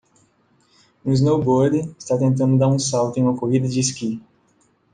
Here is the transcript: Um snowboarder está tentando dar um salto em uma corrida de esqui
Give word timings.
Um 1.05 1.13
snowboarder 1.15 1.87
está 1.99 2.17
tentando 2.17 2.57
dar 2.57 2.69
um 2.69 2.79
salto 2.79 3.19
em 3.19 3.23
uma 3.23 3.37
corrida 3.37 3.67
de 3.67 3.79
esqui 3.79 4.19